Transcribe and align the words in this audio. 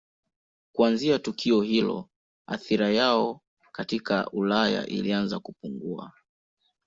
Kuanzia 0.75 1.19
tukio 1.19 1.61
hilo 1.61 2.09
athira 2.47 2.89
yao 2.89 3.39
katika 3.71 4.29
Ulaya 4.31 4.85
ilianza 4.87 5.39
kupungua. 5.39 6.13